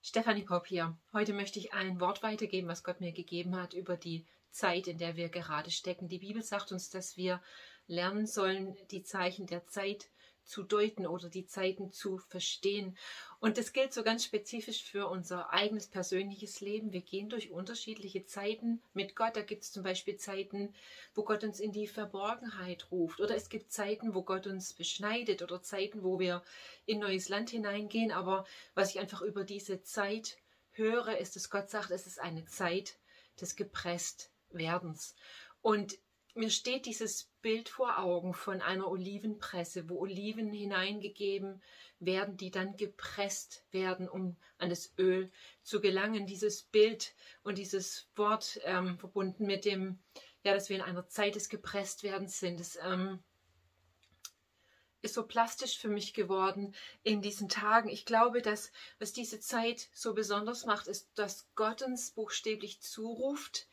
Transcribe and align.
Stefanie 0.00 0.44
Popp 0.44 0.66
hier. 0.66 0.96
Heute 1.12 1.32
möchte 1.32 1.58
ich 1.58 1.72
ein 1.72 2.00
Wort 2.00 2.22
weitergeben, 2.22 2.68
was 2.68 2.84
Gott 2.84 3.00
mir 3.00 3.12
gegeben 3.12 3.56
hat 3.56 3.74
über 3.74 3.96
die 3.96 4.24
Zeit, 4.50 4.86
in 4.86 4.98
der 4.98 5.16
wir 5.16 5.28
gerade 5.28 5.70
stecken. 5.70 6.08
Die 6.08 6.18
Bibel 6.18 6.42
sagt 6.42 6.72
uns, 6.72 6.88
dass 6.88 7.16
wir 7.16 7.42
lernen 7.86 8.26
sollen, 8.26 8.76
die 8.90 9.02
Zeichen 9.02 9.46
der 9.46 9.66
Zeit 9.66 10.08
zu 10.48 10.62
deuten 10.62 11.06
oder 11.06 11.28
die 11.28 11.46
Zeiten 11.46 11.92
zu 11.92 12.18
verstehen. 12.18 12.96
Und 13.40 13.56
das 13.56 13.72
gilt 13.72 13.92
so 13.92 14.02
ganz 14.02 14.24
spezifisch 14.24 14.82
für 14.82 15.06
unser 15.06 15.52
eigenes 15.52 15.86
persönliches 15.86 16.60
Leben. 16.60 16.92
Wir 16.92 17.02
gehen 17.02 17.28
durch 17.28 17.52
unterschiedliche 17.52 18.24
Zeiten 18.24 18.82
mit 18.94 19.14
Gott. 19.14 19.36
Da 19.36 19.42
gibt 19.42 19.62
es 19.62 19.72
zum 19.72 19.84
Beispiel 19.84 20.16
Zeiten, 20.16 20.74
wo 21.14 21.22
Gott 21.22 21.44
uns 21.44 21.60
in 21.60 21.70
die 21.70 21.86
Verborgenheit 21.86 22.90
ruft. 22.90 23.20
Oder 23.20 23.36
es 23.36 23.48
gibt 23.48 23.70
Zeiten, 23.70 24.14
wo 24.14 24.22
Gott 24.22 24.46
uns 24.46 24.72
beschneidet 24.72 25.42
oder 25.42 25.62
Zeiten, 25.62 26.02
wo 26.02 26.18
wir 26.18 26.42
in 26.86 26.98
neues 26.98 27.28
Land 27.28 27.50
hineingehen. 27.50 28.10
Aber 28.10 28.44
was 28.74 28.90
ich 28.90 28.98
einfach 28.98 29.22
über 29.22 29.44
diese 29.44 29.82
Zeit 29.82 30.38
höre, 30.72 31.18
ist, 31.18 31.36
dass 31.36 31.50
Gott 31.50 31.70
sagt, 31.70 31.90
es 31.90 32.06
ist 32.06 32.18
eine 32.18 32.46
Zeit 32.46 32.96
des 33.40 33.54
Gepresstwerdens. 33.54 35.14
Und 35.62 35.98
mir 36.38 36.50
steht 36.50 36.86
dieses 36.86 37.24
Bild 37.42 37.68
vor 37.68 37.98
Augen 37.98 38.32
von 38.32 38.62
einer 38.62 38.88
Olivenpresse, 38.88 39.88
wo 39.88 39.98
Oliven 39.98 40.52
hineingegeben 40.52 41.60
werden, 41.98 42.36
die 42.36 42.52
dann 42.52 42.76
gepresst 42.76 43.64
werden, 43.72 44.08
um 44.08 44.36
an 44.56 44.70
das 44.70 44.94
Öl 44.98 45.32
zu 45.62 45.80
gelangen. 45.80 46.26
Dieses 46.26 46.62
Bild 46.62 47.14
und 47.42 47.58
dieses 47.58 48.08
Wort 48.14 48.60
ähm, 48.62 48.98
verbunden 48.98 49.46
mit 49.46 49.64
dem, 49.64 49.98
ja, 50.44 50.54
dass 50.54 50.68
wir 50.68 50.76
in 50.76 50.82
einer 50.82 51.08
Zeit 51.08 51.34
des 51.34 51.48
Gepresstwerdens 51.48 52.38
sind, 52.38 52.60
das 52.60 52.78
ähm, 52.84 53.18
ist 55.02 55.14
so 55.14 55.26
plastisch 55.26 55.78
für 55.78 55.88
mich 55.88 56.14
geworden 56.14 56.72
in 57.02 57.20
diesen 57.20 57.48
Tagen. 57.48 57.88
Ich 57.88 58.04
glaube, 58.04 58.42
dass 58.42 58.70
was 59.00 59.12
diese 59.12 59.40
Zeit 59.40 59.88
so 59.92 60.14
besonders 60.14 60.66
macht, 60.66 60.86
ist, 60.86 61.10
dass 61.16 61.48
Gott 61.56 61.82
uns 61.82 62.12
buchstäblich 62.12 62.80
zuruft, 62.80 63.66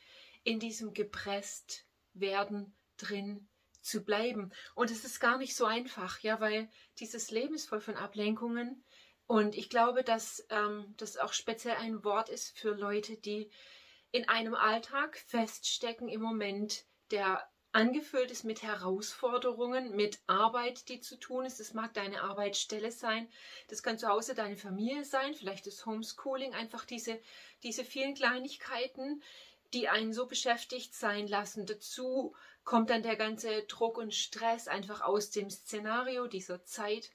in 0.44 0.60
diesem 0.60 0.94
gepresst 0.94 1.85
werden 2.20 2.76
drin 2.98 3.48
zu 3.82 4.04
bleiben. 4.04 4.52
Und 4.74 4.92
es 4.92 5.06
ist 5.06 5.20
gar 5.20 5.38
nicht 5.38 5.56
so 5.56 5.66
einfach, 5.66 6.20
ja, 6.22 6.40
weil 6.40 6.70
dieses 7.00 7.30
Leben 7.32 7.54
ist 7.54 7.70
voll 7.70 7.82
von 7.82 7.96
Ablenkungen. 7.96 8.84
Und 9.28 9.56
ich 9.56 9.70
glaube, 9.70 10.04
dass 10.04 10.46
ähm, 10.50 10.94
das 10.98 11.18
auch 11.18 11.34
speziell 11.34 11.76
ein 11.78 12.04
Wort 12.04 12.30
ist 12.30 12.58
für 12.58 12.72
Leute, 12.72 13.18
die 13.18 13.50
in 14.12 14.28
einem 14.30 14.56
Alltag 14.56 15.18
feststecken 15.18 16.08
im 16.10 16.22
Moment, 16.22 16.86
der 17.12 17.48
angefüllt 17.76 18.32
ist 18.32 18.46
mit 18.46 18.64
Herausforderungen, 18.64 19.96
mit 19.98 20.20
Arbeit, 20.28 20.88
die 20.88 21.02
zu 21.02 21.20
tun 21.20 21.44
ist. 21.44 21.60
Das 21.60 21.74
mag 21.74 21.94
deine 21.94 22.22
Arbeitsstelle 22.22 22.90
sein, 22.90 23.28
das 23.68 23.84
kann 23.84 24.00
zu 24.00 24.08
Hause 24.08 24.34
deine 24.34 24.56
Familie 24.56 25.04
sein, 25.04 25.34
vielleicht 25.34 25.68
das 25.68 25.86
Homeschooling, 25.86 26.54
einfach 26.54 26.86
diese, 26.86 27.20
diese 27.64 27.84
vielen 27.84 28.16
Kleinigkeiten, 28.16 29.22
die 29.74 29.90
einen 29.90 30.14
so 30.14 30.26
beschäftigt 30.26 30.94
sein 30.94 31.28
lassen. 31.28 31.66
Dazu 31.66 32.36
kommt 32.64 32.90
dann 32.90 33.04
der 33.04 33.16
ganze 33.16 33.64
Druck 33.64 33.98
und 33.98 34.14
Stress 34.14 34.68
einfach 34.68 35.02
aus 35.02 35.30
dem 35.30 35.50
Szenario 35.50 36.28
dieser 36.28 36.64
Zeit. 36.66 37.12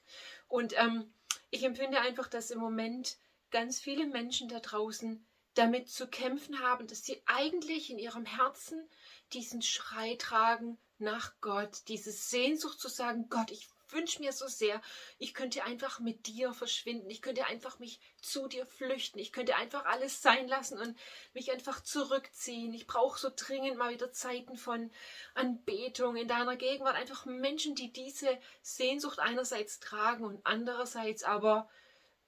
Und 0.47 0.73
ähm, 0.77 1.13
ich 1.49 1.63
empfinde 1.63 1.99
einfach, 1.99 2.27
dass 2.27 2.51
im 2.51 2.59
Moment 2.59 3.17
ganz 3.51 3.79
viele 3.79 4.05
Menschen 4.05 4.47
da 4.47 4.59
draußen 4.59 5.25
damit 5.53 5.89
zu 5.89 6.07
kämpfen 6.07 6.59
haben, 6.59 6.87
dass 6.87 7.03
sie 7.03 7.21
eigentlich 7.25 7.89
in 7.89 7.99
ihrem 7.99 8.25
Herzen 8.25 8.87
diesen 9.33 9.61
Schrei 9.61 10.15
tragen 10.15 10.77
nach 10.97 11.33
Gott, 11.41 11.81
diese 11.87 12.11
Sehnsucht 12.11 12.79
zu 12.79 12.87
sagen, 12.87 13.27
Gott, 13.29 13.51
ich 13.51 13.67
wünsche 13.93 14.19
mir 14.21 14.31
so 14.33 14.47
sehr, 14.47 14.81
ich 15.17 15.33
könnte 15.33 15.63
einfach 15.63 15.99
mit 15.99 16.27
dir 16.27 16.53
verschwinden, 16.53 17.09
ich 17.09 17.21
könnte 17.21 17.45
einfach 17.45 17.79
mich 17.79 17.99
zu 18.21 18.47
dir 18.47 18.65
flüchten, 18.65 19.19
ich 19.19 19.31
könnte 19.31 19.55
einfach 19.55 19.85
alles 19.85 20.21
sein 20.21 20.47
lassen 20.47 20.79
und 20.79 20.97
mich 21.33 21.51
einfach 21.51 21.81
zurückziehen. 21.81 22.73
Ich 22.73 22.87
brauche 22.87 23.19
so 23.19 23.29
dringend 23.35 23.77
mal 23.77 23.93
wieder 23.93 24.11
Zeiten 24.11 24.57
von 24.57 24.91
Anbetung 25.33 26.15
in 26.15 26.27
deiner 26.27 26.55
Gegenwart, 26.55 26.95
einfach 26.95 27.25
Menschen, 27.25 27.75
die 27.75 27.91
diese 27.91 28.37
Sehnsucht 28.61 29.19
einerseits 29.19 29.79
tragen 29.79 30.25
und 30.25 30.41
andererseits 30.45 31.23
aber 31.23 31.69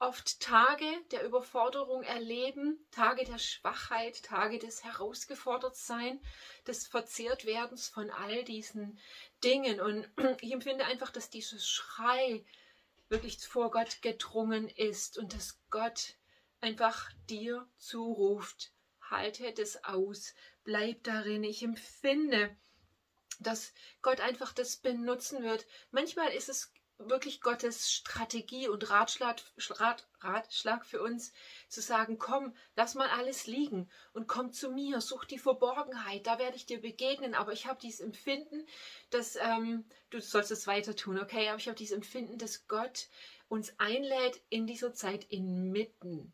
oft 0.04 0.42
Tage 0.42 0.86
der 1.12 1.24
Überforderung 1.24 2.04
erleben, 2.04 2.86
Tage 2.92 3.24
der 3.24 3.38
Schwachheit, 3.38 4.22
Tage 4.24 4.60
des 4.60 4.84
Herausgefordertsein, 4.84 6.20
des 6.68 6.88
Verzehrtwerdens 6.88 7.88
von 7.88 8.10
all 8.12 8.44
diesen 8.44 9.00
Dingen. 9.44 9.80
Und 9.80 10.10
ich 10.42 10.52
empfinde 10.52 10.86
einfach, 10.86 11.10
dass 11.10 11.30
dieser 11.30 11.58
Schrei 11.58 12.44
wirklich 13.08 13.40
vor 13.48 13.72
Gott 13.72 14.02
gedrungen 14.02 14.68
ist 14.68 15.18
und 15.18 15.34
dass 15.34 15.62
Gott 15.70 16.16
einfach 16.60 17.10
dir 17.30 17.66
zuruft, 17.78 18.74
halte 19.10 19.54
das 19.54 19.86
aus, 19.86 20.34
bleib 20.66 21.04
darin. 21.04 21.46
Ich 21.46 21.64
empfinde, 21.64 22.56
dass 23.40 23.74
Gott 24.02 24.20
einfach 24.20 24.52
das 24.52 24.78
benutzen 24.78 25.44
wird. 25.44 25.66
Manchmal 25.92 26.34
ist 26.34 26.50
es 26.50 26.74
wirklich 26.98 27.42
Gottes 27.42 27.92
Strategie 27.92 28.68
und 28.68 28.90
Ratschlag, 28.90 29.42
Rat, 29.70 30.08
Ratschlag 30.22 30.86
für 30.86 31.02
uns, 31.02 31.34
zu 31.68 31.82
sagen, 31.82 32.18
komm, 32.18 32.56
lass 32.76 32.96
mal 32.96 33.10
alles 33.10 33.48
liegen 33.48 33.90
und 34.14 34.28
komm 34.28 34.52
zu 34.52 34.72
mir, 34.72 35.02
such 35.02 35.26
die 35.26 35.40
Verborgenheit, 35.40 36.28
da 36.28 36.40
werde 36.40 36.56
ich 36.56 36.66
dir 36.66 36.82
begegnen, 36.82 37.34
aber 37.36 37.52
ich 37.52 37.66
habe 37.66 37.80
dieses 37.82 38.00
Empfinden, 38.00 38.66
dass 39.10 39.36
ähm, 39.36 39.86
du 40.10 40.22
sollst 40.22 40.52
es 40.52 40.68
weiter 40.68 40.96
tun, 40.96 41.20
okay, 41.20 41.50
aber 41.50 41.58
ich 41.58 41.68
habe 41.68 41.78
dieses 41.78 41.96
Empfinden, 41.96 42.38
dass 42.38 42.68
Gott 42.68 43.08
uns 43.48 43.78
einlädt, 43.80 44.42
in 44.50 44.68
dieser 44.68 44.94
Zeit 44.94 45.26
inmitten 45.26 46.34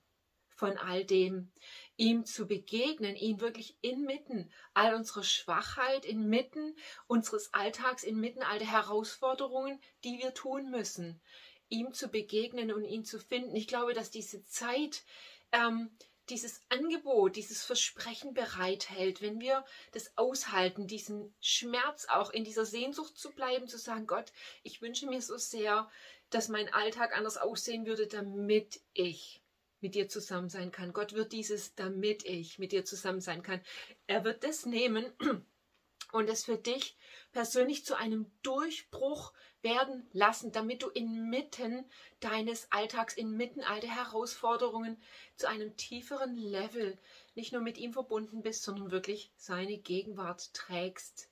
von 0.49 0.77
all 0.77 1.05
dem, 1.05 1.51
ihm 1.99 2.25
zu 2.25 2.47
begegnen, 2.47 3.17
ihn 3.17 3.41
wirklich 3.41 3.77
inmitten 3.81 4.49
all 4.73 4.95
unserer 4.95 5.23
Schwachheit, 5.23 6.05
inmitten 6.05 6.75
unseres 7.07 7.53
Alltags, 7.53 8.03
inmitten 8.03 8.41
all 8.41 8.57
der 8.57 8.71
Herausforderungen, 8.71 9.81
die 10.05 10.17
wir 10.17 10.33
tun 10.33 10.71
müssen, 10.71 11.19
ihm 11.67 11.93
zu 11.93 12.07
begegnen 12.07 12.71
und 12.71 12.85
ihn 12.85 13.03
zu 13.03 13.19
finden. 13.19 13.53
Ich 13.53 13.67
glaube, 13.67 13.93
dass 13.93 14.11
diese 14.11 14.45
Zeit 14.45 15.03
ähm, 15.51 15.89
dieses 16.29 16.61
Angebot, 16.69 17.35
dieses 17.35 17.65
Versprechen 17.65 18.33
bereithält, 18.33 19.21
wenn 19.21 19.41
wir 19.41 19.65
das 19.91 20.15
aushalten, 20.15 20.87
diesen 20.87 21.35
Schmerz 21.41 22.05
auch 22.05 22.29
in 22.29 22.45
dieser 22.45 22.65
Sehnsucht 22.65 23.17
zu 23.17 23.31
bleiben, 23.31 23.67
zu 23.67 23.77
sagen, 23.77 24.07
Gott, 24.07 24.31
ich 24.63 24.81
wünsche 24.81 25.07
mir 25.07 25.21
so 25.21 25.37
sehr, 25.37 25.89
dass 26.29 26.47
mein 26.47 26.71
Alltag 26.73 27.17
anders 27.17 27.35
aussehen 27.35 27.85
würde, 27.85 28.07
damit 28.07 28.79
ich 28.93 29.41
mit 29.81 29.95
dir 29.95 30.09
zusammen 30.09 30.49
sein 30.49 30.71
kann. 30.71 30.93
Gott 30.93 31.13
wird 31.13 31.31
dieses, 31.31 31.75
damit 31.75 32.25
ich 32.25 32.59
mit 32.59 32.71
dir 32.71 32.85
zusammen 32.85 33.21
sein 33.21 33.43
kann. 33.43 33.61
Er 34.07 34.23
wird 34.23 34.43
das 34.43 34.65
nehmen 34.65 35.05
und 36.11 36.29
es 36.29 36.45
für 36.45 36.57
dich 36.57 36.97
persönlich 37.31 37.85
zu 37.85 37.95
einem 37.95 38.25
Durchbruch 38.43 39.33
werden 39.61 40.07
lassen, 40.13 40.51
damit 40.51 40.83
du 40.83 40.89
inmitten 40.89 41.85
deines 42.19 42.71
Alltags, 42.71 43.13
inmitten 43.13 43.61
all 43.61 43.79
der 43.79 43.95
Herausforderungen 43.95 45.01
zu 45.35 45.47
einem 45.47 45.75
tieferen 45.75 46.35
Level 46.35 46.97
nicht 47.35 47.51
nur 47.51 47.61
mit 47.61 47.77
ihm 47.77 47.93
verbunden 47.93 48.41
bist, 48.41 48.63
sondern 48.63 48.91
wirklich 48.91 49.31
seine 49.35 49.77
Gegenwart 49.77 50.53
trägst. 50.53 51.29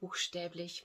Buchstäblich. 0.00 0.84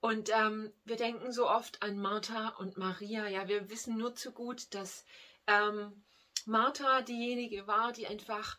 Und 0.00 0.30
ähm, 0.30 0.72
wir 0.84 0.96
denken 0.96 1.32
so 1.32 1.48
oft 1.48 1.82
an 1.82 1.98
Martha 1.98 2.50
und 2.58 2.76
Maria. 2.76 3.26
Ja, 3.26 3.48
wir 3.48 3.68
wissen 3.70 3.96
nur 3.96 4.14
zu 4.14 4.30
gut, 4.30 4.72
dass 4.74 5.04
ähm, 5.48 6.04
Martha 6.44 7.02
diejenige 7.02 7.66
war, 7.66 7.92
die 7.92 8.06
einfach 8.06 8.56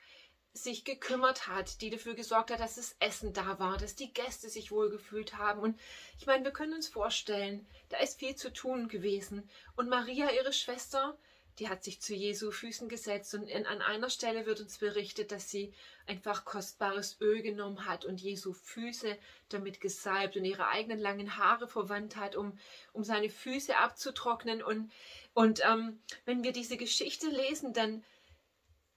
sich 0.53 0.83
gekümmert 0.83 1.47
hat, 1.47 1.81
die 1.81 1.89
dafür 1.89 2.15
gesorgt 2.15 2.51
hat, 2.51 2.59
dass 2.59 2.75
das 2.75 2.95
Essen 2.99 3.33
da 3.33 3.59
war, 3.59 3.77
dass 3.77 3.95
die 3.95 4.11
Gäste 4.13 4.49
sich 4.49 4.71
wohlgefühlt 4.71 5.37
haben. 5.37 5.61
Und 5.61 5.79
ich 6.17 6.25
meine, 6.25 6.43
wir 6.43 6.51
können 6.51 6.73
uns 6.73 6.87
vorstellen, 6.87 7.67
da 7.89 7.97
ist 7.97 8.19
viel 8.19 8.35
zu 8.35 8.51
tun 8.51 8.87
gewesen. 8.87 9.49
Und 9.75 9.89
Maria, 9.89 10.31
ihre 10.31 10.51
Schwester, 10.51 11.17
die 11.59 11.67
hat 11.69 11.83
sich 11.83 12.01
zu 12.01 12.13
Jesu 12.13 12.51
Füßen 12.51 12.87
gesetzt 12.87 13.33
und 13.33 13.43
in, 13.43 13.65
an 13.65 13.81
einer 13.81 14.09
Stelle 14.09 14.45
wird 14.45 14.61
uns 14.61 14.77
berichtet, 14.77 15.31
dass 15.31 15.49
sie 15.49 15.73
einfach 16.07 16.45
kostbares 16.45 17.19
Öl 17.19 17.41
genommen 17.41 17.85
hat 17.85 18.05
und 18.05 18.21
Jesu 18.21 18.53
Füße 18.53 19.17
damit 19.49 19.81
gesalbt 19.81 20.37
und 20.37 20.45
ihre 20.45 20.67
eigenen 20.69 20.99
langen 20.99 21.37
Haare 21.37 21.67
verwandt 21.67 22.15
hat, 22.15 22.35
um, 22.35 22.57
um 22.93 23.03
seine 23.03 23.29
Füße 23.29 23.77
abzutrocknen. 23.77 24.63
Und, 24.63 24.89
und 25.33 25.61
ähm, 25.65 26.01
wenn 26.25 26.43
wir 26.43 26.51
diese 26.51 26.77
Geschichte 26.77 27.27
lesen, 27.27 27.73
dann 27.73 28.03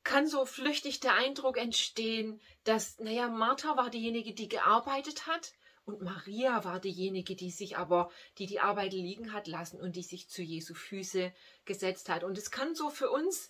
kann 0.04 0.26
so 0.26 0.44
flüchtig 0.44 1.00
der 1.00 1.14
Eindruck 1.14 1.56
entstehen, 1.56 2.40
dass, 2.64 2.98
naja, 2.98 3.28
Martha 3.28 3.76
war 3.76 3.90
diejenige, 3.90 4.34
die 4.34 4.48
gearbeitet 4.48 5.26
hat 5.26 5.52
und 5.84 6.02
Maria 6.02 6.64
war 6.64 6.80
diejenige, 6.80 7.36
die 7.36 7.50
sich 7.50 7.76
aber, 7.76 8.10
die 8.38 8.46
die 8.46 8.60
Arbeit 8.60 8.92
liegen 8.92 9.32
hat 9.32 9.46
lassen 9.46 9.80
und 9.80 9.96
die 9.96 10.02
sich 10.02 10.28
zu 10.28 10.42
Jesu 10.42 10.74
Füße 10.74 11.32
gesetzt 11.64 12.08
hat. 12.08 12.24
Und 12.24 12.38
es 12.38 12.50
kann 12.50 12.74
so 12.74 12.90
für 12.90 13.10
uns 13.10 13.48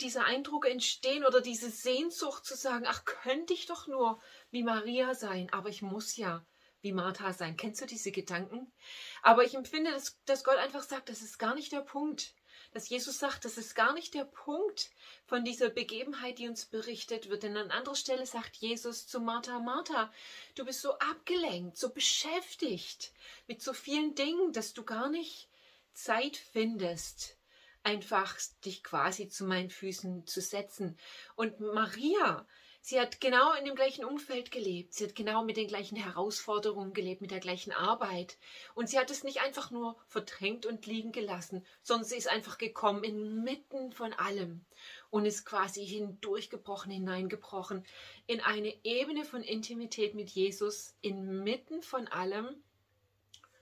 dieser 0.00 0.24
Eindruck 0.24 0.66
entstehen 0.66 1.24
oder 1.24 1.40
diese 1.40 1.70
Sehnsucht 1.70 2.44
zu 2.44 2.56
sagen, 2.56 2.84
ach, 2.88 3.04
könnte 3.04 3.52
ich 3.52 3.66
doch 3.66 3.86
nur 3.86 4.20
wie 4.50 4.62
Maria 4.62 5.14
sein, 5.14 5.52
aber 5.52 5.68
ich 5.68 5.82
muss 5.82 6.16
ja 6.16 6.44
wie 6.82 6.92
Martha 6.92 7.32
sein. 7.32 7.56
Kennst 7.56 7.80
du 7.80 7.86
diese 7.86 8.12
Gedanken? 8.12 8.70
Aber 9.22 9.44
ich 9.44 9.54
empfinde, 9.54 9.90
dass, 9.90 10.18
dass 10.24 10.44
Gott 10.44 10.58
einfach 10.58 10.82
sagt, 10.82 11.08
das 11.08 11.22
ist 11.22 11.38
gar 11.38 11.54
nicht 11.54 11.72
der 11.72 11.80
Punkt. 11.80 12.34
dass 12.72 12.88
Jesus 12.88 13.18
sagt, 13.18 13.44
das 13.44 13.58
ist 13.58 13.74
gar 13.74 13.92
nicht 13.92 14.14
der 14.14 14.24
Punkt 14.24 14.90
von 15.26 15.44
dieser 15.44 15.68
Begebenheit, 15.68 16.38
die 16.38 16.48
uns 16.48 16.64
berichtet 16.64 17.28
wird. 17.28 17.42
Denn 17.42 17.56
an 17.56 17.70
anderer 17.70 17.94
Stelle 17.94 18.26
sagt 18.26 18.56
Jesus 18.56 19.06
zu 19.06 19.20
Martha, 19.20 19.58
Martha, 19.58 20.12
du 20.54 20.64
bist 20.64 20.80
so 20.80 20.98
abgelenkt, 20.98 21.76
so 21.76 21.90
beschäftigt 21.90 23.12
mit 23.46 23.62
so 23.62 23.72
vielen 23.74 24.14
Dingen, 24.14 24.52
dass 24.52 24.72
du 24.72 24.84
gar 24.84 25.10
nicht 25.10 25.48
Zeit 25.92 26.36
findest, 26.36 27.36
einfach 27.82 28.38
dich 28.64 28.82
quasi 28.82 29.28
zu 29.28 29.44
meinen 29.44 29.70
Füßen 29.70 30.26
zu 30.26 30.40
setzen. 30.40 30.96
Und 31.36 31.60
Maria, 31.60 32.46
Sie 32.84 32.98
hat 32.98 33.20
genau 33.20 33.52
in 33.52 33.64
dem 33.64 33.76
gleichen 33.76 34.04
Umfeld 34.04 34.50
gelebt. 34.50 34.92
Sie 34.92 35.04
hat 35.04 35.14
genau 35.14 35.44
mit 35.44 35.56
den 35.56 35.68
gleichen 35.68 35.94
Herausforderungen 35.94 36.92
gelebt, 36.92 37.20
mit 37.20 37.30
der 37.30 37.38
gleichen 37.38 37.70
Arbeit. 37.70 38.36
Und 38.74 38.88
sie 38.88 38.98
hat 38.98 39.08
es 39.08 39.22
nicht 39.22 39.40
einfach 39.40 39.70
nur 39.70 39.94
verdrängt 40.08 40.66
und 40.66 40.84
liegen 40.84 41.12
gelassen, 41.12 41.64
sondern 41.84 42.08
sie 42.08 42.16
ist 42.16 42.26
einfach 42.26 42.58
gekommen 42.58 43.04
inmitten 43.04 43.92
von 43.92 44.12
allem 44.12 44.64
und 45.10 45.26
ist 45.26 45.46
quasi 45.46 45.86
hindurchgebrochen, 45.86 46.90
hineingebrochen 46.90 47.86
in 48.26 48.40
eine 48.40 48.74
Ebene 48.82 49.24
von 49.24 49.44
Intimität 49.44 50.14
mit 50.14 50.30
Jesus, 50.30 50.96
inmitten 51.02 51.84
von 51.84 52.08
allem, 52.08 52.64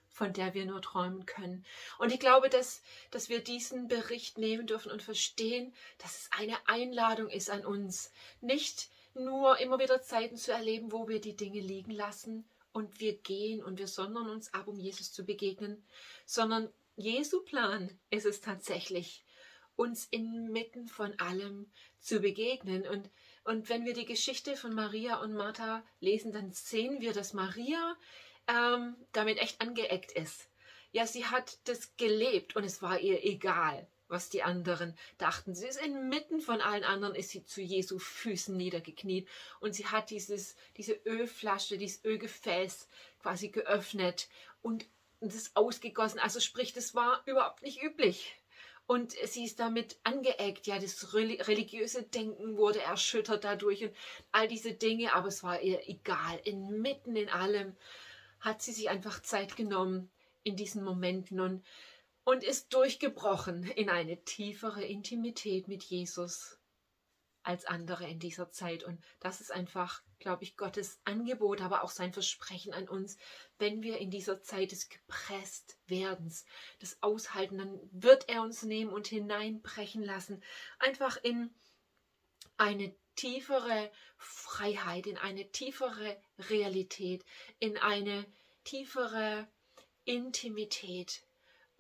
von 0.09 0.33
der 0.33 0.55
wir 0.55 0.65
nur 0.65 0.81
träumen 0.81 1.27
können. 1.27 1.67
Und 1.99 2.11
ich 2.11 2.21
glaube, 2.21 2.49
dass, 2.49 2.81
dass 3.11 3.29
wir 3.29 3.41
diesen 3.45 3.87
Bericht 3.87 4.39
nehmen 4.39 4.67
dürfen 4.67 4.91
und 4.91 5.03
verstehen, 5.03 5.75
dass 5.99 6.23
es 6.23 6.31
eine 6.33 6.57
Einladung 6.67 7.29
ist 7.29 7.51
an 7.51 7.67
uns, 7.67 8.15
nicht 8.41 8.89
nur 9.15 9.59
immer 9.59 9.79
wieder 9.79 10.03
Zeiten 10.03 10.37
zu 10.37 10.53
erleben, 10.53 10.93
wo 10.93 11.09
wir 11.09 11.21
die 11.21 11.37
Dinge 11.37 11.61
liegen 11.61 11.91
lassen 11.91 12.45
und 12.73 13.01
wir 13.01 13.15
gehen 13.15 13.63
und 13.63 13.79
wir 13.79 13.89
sondern 13.89 14.29
uns 14.31 14.55
ab, 14.55 14.69
um 14.69 14.79
Jesus 14.79 15.13
zu 15.13 15.25
begegnen, 15.25 15.85
sondern 16.25 16.73
Jesu 16.97 17.43
Plan 17.43 17.99
ist 18.11 18.27
es 18.27 18.41
tatsächlich, 18.41 19.25
uns 19.77 20.07
inmitten 20.11 20.87
von 20.87 21.19
allem 21.19 21.71
zu 22.01 22.21
begegnen. 22.21 22.87
Und, 22.87 23.11
und 23.45 23.69
wenn 23.69 23.87
wir 23.87 23.95
die 23.95 24.05
Geschichte 24.05 24.57
von 24.57 24.75
Maria 24.75 25.21
und 25.21 25.35
Martha 25.35 25.83
lesen, 26.01 26.33
dann 26.33 26.53
sehen 26.53 27.01
wir, 27.01 27.13
dass 27.13 27.33
Maria 27.33 27.97
ähm, 28.47 28.97
damit 29.13 29.39
echt 29.39 29.61
angeeckt 29.61 30.13
ist. 30.13 30.49
Ja, 30.93 31.07
sie 31.07 31.25
hat 31.25 31.59
das 31.69 31.97
gelebt 31.97 32.57
und 32.57 32.65
es 32.65 32.83
war 32.83 33.01
ihr 33.01 33.25
egal 33.25 33.89
was 34.11 34.29
die 34.29 34.43
anderen 34.43 34.97
dachten. 35.19 35.55
Sie 35.55 35.67
ist 35.67 35.81
inmitten 35.81 36.41
von 36.41 36.61
allen 36.61 36.85
anderen, 36.85 37.15
ist 37.15 37.31
sie 37.31 37.45
zu 37.45 37.61
Jesu 37.61 37.99
Füßen 37.99 38.57
niedergekniet 38.57 39.29
und 39.61 39.75
sie 39.75 39.87
hat 39.87 40.11
dieses, 40.11 40.57
diese 40.77 40.95
Ölflasche, 41.07 41.79
dieses 41.79 42.05
Ölgefäß 42.05 42.89
quasi 43.23 43.49
geöffnet 43.49 44.29
und 44.63 44.87
es 45.21 45.55
ausgegossen. 45.55 46.19
Also 46.19 46.41
sprich, 46.41 46.73
das 46.73 46.95
war 46.95 47.23
überhaupt 47.27 47.63
nicht 47.63 47.83
üblich. 47.83 48.37
Und 48.87 49.13
sie 49.13 49.45
ist 49.45 49.61
damit 49.61 49.99
angeeckt. 50.03 50.67
Ja, 50.67 50.81
das 50.81 51.15
religiöse 51.15 52.03
Denken 52.03 52.57
wurde 52.57 52.81
erschüttert 52.81 53.45
dadurch 53.45 53.85
und 53.85 53.95
all 54.33 54.49
diese 54.49 54.73
Dinge. 54.73 55.15
Aber 55.15 55.29
es 55.29 55.45
war 55.45 55.61
ihr 55.61 55.89
egal. 55.89 56.41
Inmitten 56.43 57.15
in 57.15 57.29
allem 57.29 57.77
hat 58.41 58.63
sie 58.63 58.73
sich 58.73 58.91
einfach 58.91 59.23
Zeit 59.23 59.55
genommen 59.55 60.11
in 60.43 60.57
diesen 60.57 60.83
Momenten. 60.83 61.39
Und 61.39 61.65
und 62.31 62.45
ist 62.45 62.73
durchgebrochen 62.75 63.65
in 63.65 63.91
eine 63.91 64.23
tiefere 64.23 64.85
Intimität 64.85 65.67
mit 65.67 65.83
Jesus 65.83 66.61
als 67.43 67.65
andere 67.65 68.09
in 68.09 68.21
dieser 68.21 68.53
Zeit. 68.53 68.85
Und 68.85 69.05
das 69.19 69.41
ist 69.41 69.51
einfach, 69.51 70.01
glaube 70.21 70.45
ich, 70.45 70.57
Gottes 70.57 71.01
Angebot, 71.03 71.61
aber 71.61 71.83
auch 71.83 71.91
sein 71.91 72.13
Versprechen 72.13 72.73
an 72.73 72.89
uns. 72.89 73.17
Wenn 73.59 73.83
wir 73.83 73.99
in 73.99 74.13
dieser 74.13 74.43
Zeit 74.43 74.71
des 74.71 74.89
Gepresstwerdens, 74.89 76.45
des 76.81 77.03
Aushalten, 77.03 77.59
dann 77.59 77.81
wird 77.91 78.29
er 78.29 78.43
uns 78.43 78.63
nehmen 78.63 78.93
und 78.93 79.09
hineinbrechen 79.09 80.05
lassen. 80.05 80.41
Einfach 80.79 81.17
in 81.25 81.53
eine 82.59 82.95
tiefere 83.17 83.91
Freiheit, 84.17 85.09
in 85.09 85.19
eine 85.19 85.51
tiefere 85.51 86.17
Realität, 86.39 87.25
in 87.59 87.77
eine 87.77 88.25
tiefere 88.63 89.49
Intimität 90.05 91.25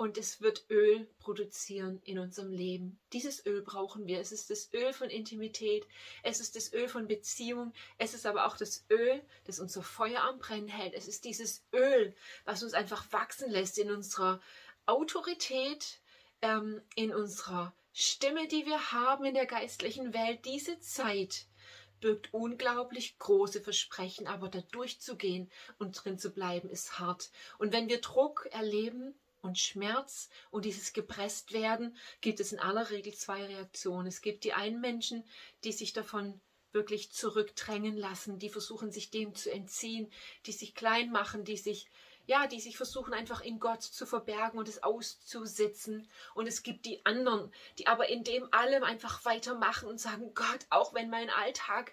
und 0.00 0.16
es 0.16 0.40
wird 0.40 0.64
Öl 0.70 1.06
produzieren 1.18 2.00
in 2.04 2.18
unserem 2.18 2.50
Leben. 2.52 2.98
Dieses 3.12 3.44
Öl 3.44 3.60
brauchen 3.60 4.06
wir. 4.06 4.18
Es 4.18 4.32
ist 4.32 4.48
das 4.48 4.72
Öl 4.72 4.94
von 4.94 5.10
Intimität, 5.10 5.86
es 6.22 6.40
ist 6.40 6.56
das 6.56 6.72
Öl 6.72 6.88
von 6.88 7.06
Beziehung, 7.06 7.74
es 7.98 8.14
ist 8.14 8.24
aber 8.24 8.46
auch 8.46 8.56
das 8.56 8.86
Öl, 8.88 9.22
das 9.44 9.60
unser 9.60 9.82
Feuer 9.82 10.22
am 10.22 10.38
Brennen 10.38 10.68
hält. 10.68 10.94
Es 10.94 11.06
ist 11.06 11.26
dieses 11.26 11.66
Öl, 11.74 12.14
was 12.46 12.62
uns 12.62 12.72
einfach 12.72 13.12
wachsen 13.12 13.50
lässt 13.50 13.76
in 13.76 13.90
unserer 13.90 14.40
Autorität, 14.86 16.00
ähm, 16.40 16.80
in 16.94 17.14
unserer 17.14 17.74
Stimme, 17.92 18.48
die 18.48 18.64
wir 18.64 18.92
haben 18.92 19.26
in 19.26 19.34
der 19.34 19.44
geistlichen 19.44 20.14
Welt. 20.14 20.46
Diese 20.46 20.80
Zeit 20.80 21.44
birgt 22.00 22.32
unglaublich 22.32 23.18
große 23.18 23.60
Versprechen, 23.60 24.26
aber 24.26 24.48
da 24.48 24.62
durchzugehen 24.62 25.50
und 25.78 26.02
drin 26.02 26.18
zu 26.18 26.30
bleiben, 26.30 26.70
ist 26.70 26.98
hart. 26.98 27.28
Und 27.58 27.74
wenn 27.74 27.90
wir 27.90 28.00
Druck 28.00 28.48
erleben, 28.50 29.14
und 29.42 29.58
Schmerz 29.58 30.28
und 30.50 30.64
dieses 30.64 30.92
gepresst 30.92 31.52
werden, 31.52 31.96
gibt 32.20 32.40
es 32.40 32.52
in 32.52 32.58
aller 32.58 32.90
Regel 32.90 33.14
zwei 33.14 33.44
Reaktionen. 33.44 34.06
Es 34.06 34.20
gibt 34.20 34.44
die 34.44 34.52
einen 34.52 34.80
Menschen, 34.80 35.24
die 35.64 35.72
sich 35.72 35.92
davon 35.92 36.40
wirklich 36.72 37.10
zurückdrängen 37.10 37.96
lassen, 37.96 38.38
die 38.38 38.48
versuchen 38.48 38.92
sich 38.92 39.10
dem 39.10 39.34
zu 39.34 39.50
entziehen, 39.50 40.10
die 40.46 40.52
sich 40.52 40.74
klein 40.74 41.10
machen, 41.10 41.44
die 41.44 41.56
sich 41.56 41.88
ja, 42.26 42.46
die 42.46 42.60
sich 42.60 42.76
versuchen 42.76 43.12
einfach 43.12 43.40
in 43.40 43.58
Gott 43.58 43.82
zu 43.82 44.06
verbergen 44.06 44.56
und 44.56 44.68
es 44.68 44.84
auszusitzen. 44.84 46.08
Und 46.34 46.46
es 46.46 46.62
gibt 46.62 46.86
die 46.86 47.04
anderen, 47.04 47.52
die 47.78 47.88
aber 47.88 48.08
in 48.08 48.22
dem 48.22 48.46
allem 48.52 48.84
einfach 48.84 49.24
weitermachen 49.24 49.88
und 49.88 49.98
sagen, 49.98 50.32
Gott, 50.32 50.64
auch 50.70 50.94
wenn 50.94 51.10
mein 51.10 51.28
Alltag 51.28 51.92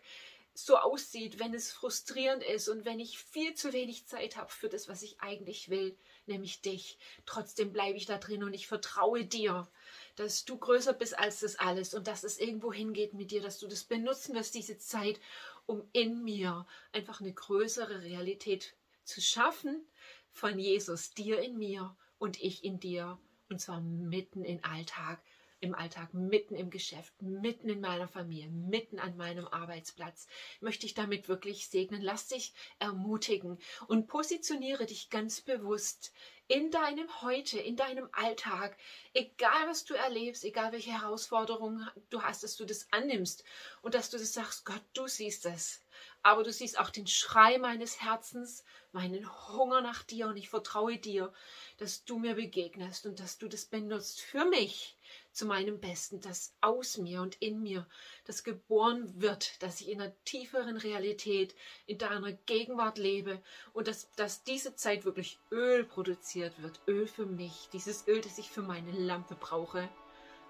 so 0.54 0.78
aussieht, 0.78 1.40
wenn 1.40 1.56
es 1.56 1.72
frustrierend 1.72 2.44
ist 2.44 2.68
und 2.68 2.86
wenn 2.86 3.00
ich 3.00 3.18
viel 3.18 3.56
zu 3.56 3.74
wenig 3.74 4.06
Zeit 4.06 4.38
habe 4.38 4.52
für 4.52 4.70
das, 4.70 4.88
was 4.88 5.02
ich 5.02 5.20
eigentlich 5.22 5.70
will, 5.70 5.98
nämlich 6.28 6.62
dich. 6.62 6.98
Trotzdem 7.26 7.72
bleibe 7.72 7.98
ich 7.98 8.06
da 8.06 8.18
drin 8.18 8.44
und 8.44 8.54
ich 8.54 8.68
vertraue 8.68 9.26
dir, 9.26 9.68
dass 10.16 10.46
du 10.46 10.58
größer 10.58 10.94
bist 10.94 11.18
als 11.18 11.42
das 11.42 11.58
alles 11.58 11.94
und 11.94 12.08
dass 12.08 12.24
es 12.24 12.40
irgendwo 12.40 12.74
hingeht 12.74 13.14
mit 13.14 13.32
dir, 13.32 13.42
dass 13.42 13.60
du 13.60 13.68
das 13.68 13.84
benutzen 13.84 14.36
wirst, 14.36 14.56
diese 14.56 14.78
Zeit, 14.78 15.20
um 15.66 15.88
in 15.94 16.24
mir 16.24 16.66
einfach 16.92 17.22
eine 17.22 17.34
größere 17.34 18.02
Realität 18.02 18.76
zu 19.04 19.22
schaffen 19.22 19.86
von 20.32 20.60
Jesus, 20.60 21.12
dir 21.12 21.40
in 21.40 21.58
mir 21.58 21.96
und 22.18 22.42
ich 22.42 22.64
in 22.64 22.80
dir. 22.80 23.20
Und 23.50 23.62
zwar 23.62 23.80
mitten 23.80 24.44
im 24.44 24.64
Alltag, 24.64 25.22
im 25.60 25.74
Alltag, 25.74 26.14
mitten 26.14 26.56
im 26.56 26.70
Geschäft, 26.70 27.14
mitten 27.22 27.70
in 27.70 27.82
meiner 27.82 28.08
Familie, 28.08 28.50
mitten 28.50 29.00
an 29.00 29.18
meinem 29.18 29.48
Arbeitsplatz. 29.48 30.28
Möchte 30.62 30.86
ich 30.86 30.94
damit 30.94 31.28
wirklich 31.28 31.68
segnen. 31.68 32.02
Lass 32.02 32.28
dich 32.28 32.54
ermutigen 32.80 33.58
und 33.88 34.08
positioniere 34.08 34.86
dich 34.86 35.10
ganz 35.10 35.42
bewusst 35.42 36.14
in 36.48 36.72
deinem 36.72 37.22
Heute, 37.22 37.60
in 37.60 37.76
deinem 37.76 38.08
Alltag, 38.14 38.78
egal 39.14 39.68
was 39.68 39.84
du 39.84 39.96
erlebst, 39.96 40.46
egal 40.46 40.72
welche 40.72 40.92
Herausforderungen 40.92 41.90
du 42.10 42.22
hast, 42.22 42.44
dass 42.44 42.56
du 42.56 42.66
das 42.66 42.88
annimmst 42.92 43.44
und 43.82 43.96
dass 43.96 44.10
du 44.10 44.18
das 44.18 44.34
sagst, 44.34 44.66
Gott, 44.66 44.84
du 44.94 45.08
siehst 45.08 45.46
es. 45.46 45.82
Aber 46.24 46.44
du 46.44 46.52
siehst 46.52 46.80
auch 46.80 46.90
den 46.90 47.08
Schrei 47.08 47.58
meines 47.58 48.02
Herzens, 48.02 48.64
meinen 48.92 49.30
Hunger 49.50 49.82
nach 49.82 50.04
dir. 50.04 50.28
Und 50.28 50.38
ich 50.38 50.50
vertraue 50.50 50.98
dir, 50.98 51.32
dass 51.78 52.04
du 52.06 52.20
mir 52.20 52.36
begegnest 52.36 53.06
und 53.06 53.20
dass 53.20 53.38
du 53.38 53.48
das 53.48 53.66
benutzt 53.66 54.22
für 54.22 54.46
mich 54.46 54.98
zu 55.32 55.46
meinem 55.46 55.80
Besten, 55.80 56.20
dass 56.20 56.56
aus 56.62 56.98
mir 56.98 57.22
und 57.22 57.36
in 57.36 57.62
mir 57.62 57.86
das 58.26 58.44
geboren 58.44 59.22
wird, 59.22 59.62
dass 59.62 59.82
ich 59.82 59.90
in 59.90 60.02
einer 60.02 60.14
tieferen 60.26 60.78
Realität, 60.78 61.56
in 61.86 62.00
deiner 62.00 62.32
Gegenwart 62.32 62.98
lebe 62.98 63.42
und 63.74 63.88
dass, 63.88 64.12
dass 64.16 64.44
diese 64.44 64.76
Zeit 64.76 65.06
wirklich 65.06 65.38
Öl 65.52 65.86
produziert 65.86 66.60
wird, 66.62 66.80
Öl 66.88 67.08
für 67.08 67.28
mich, 67.28 67.70
dieses 67.72 68.08
Öl, 68.08 68.22
das 68.22 68.40
ich 68.40 68.50
für 68.50 68.64
meine 68.64 68.92
Lampe 68.92 69.36
brauche, 69.36 69.88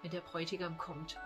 wenn 0.02 0.12
der 0.12 0.22
Bräutigam 0.22 0.78
kommt. 0.78 1.18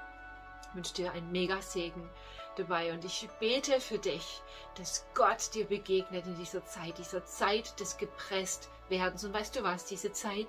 Ich 0.70 0.76
wünsche 0.76 0.96
dir 0.96 1.12
einen 1.12 1.32
Mega-Segen 1.32 2.10
dabei 2.56 2.94
und 2.94 3.06
ich 3.06 3.30
bete 3.40 3.80
für 3.80 3.98
dich, 3.98 4.42
dass 4.76 5.06
Gott 5.14 5.54
dir 5.54 5.66
begegnet 5.66 6.26
in 6.26 6.36
dieser 6.36 6.66
Zeit, 6.66 6.98
dieser 6.98 7.26
Zeit 7.26 7.80
des 7.80 7.98
Gepresstwerdens. 7.98 9.24
Und 9.24 9.34
weißt 9.34 9.56
du 9.56 9.64
was, 9.64 9.86
diese 9.86 10.12
Zeit 10.12 10.48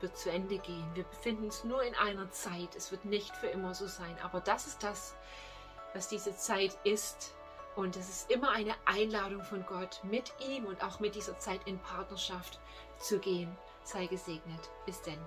wird 0.00 0.16
zu 0.16 0.30
Ende 0.30 0.58
gehen. 0.58 0.86
Wir 0.94 1.04
befinden 1.04 1.44
uns 1.44 1.64
nur 1.64 1.82
in 1.82 1.94
einer 1.94 2.30
Zeit. 2.30 2.74
Es 2.76 2.90
wird 2.90 3.04
nicht 3.04 3.34
für 3.36 3.48
immer 3.48 3.74
so 3.74 3.86
sein. 3.86 4.16
Aber 4.22 4.40
das 4.40 4.66
ist 4.66 4.82
das, 4.82 5.14
was 5.94 6.08
diese 6.08 6.36
Zeit 6.36 6.76
ist. 6.84 7.34
Und 7.74 7.96
es 7.96 8.08
ist 8.08 8.30
immer 8.30 8.50
eine 8.50 8.74
Einladung 8.86 9.42
von 9.42 9.64
Gott, 9.66 10.00
mit 10.02 10.32
ihm 10.48 10.64
und 10.64 10.82
auch 10.82 10.98
mit 10.98 11.14
dieser 11.14 11.38
Zeit 11.38 11.60
in 11.66 11.78
Partnerschaft 11.78 12.58
zu 12.98 13.18
gehen. 13.18 13.56
Sei 13.84 14.06
gesegnet. 14.06 14.70
Bis 14.86 15.02
denn. 15.02 15.20